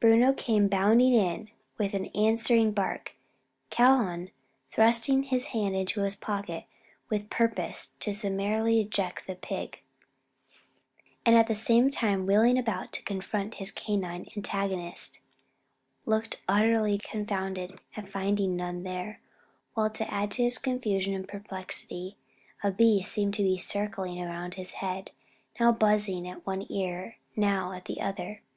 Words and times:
Bruno 0.00 0.32
came 0.32 0.66
bounding 0.66 1.14
in 1.14 1.50
with 1.78 1.94
an 1.94 2.06
answering 2.06 2.72
bark; 2.72 3.12
Calhoun 3.70 4.32
thrusting 4.68 5.22
his 5.22 5.46
hand 5.54 5.76
into 5.76 6.00
his 6.02 6.16
pocket 6.16 6.64
with 7.08 7.30
purpose 7.30 7.94
to 8.00 8.12
summarily 8.12 8.80
eject 8.80 9.28
the 9.28 9.36
pig, 9.36 9.78
and 11.24 11.36
at 11.36 11.46
the 11.46 11.54
same 11.54 11.90
time 11.92 12.26
wheeling 12.26 12.58
about 12.58 12.90
to 12.92 13.04
confront 13.04 13.54
his 13.62 13.70
canine 13.70 14.26
antagonist, 14.36 15.20
looked 16.06 16.42
utterly 16.48 16.98
confounded 16.98 17.78
at 17.96 18.08
finding 18.10 18.56
none 18.56 18.82
there, 18.82 19.20
while 19.74 19.90
to 19.90 20.12
add 20.12 20.32
to 20.32 20.42
his 20.42 20.58
confusion 20.58 21.14
and 21.14 21.28
perplexity, 21.28 22.16
a 22.64 22.72
bee 22.72 23.00
seemed 23.00 23.34
to 23.34 23.44
be 23.44 23.56
circling 23.56 24.20
round 24.20 24.54
his 24.54 24.72
head, 24.82 25.12
now 25.60 25.70
buzzing 25.70 26.26
at 26.26 26.44
one 26.44 26.66
ear, 26.68 27.14
now 27.36 27.70
at 27.70 27.84
the 27.84 28.00
other. 28.00 28.40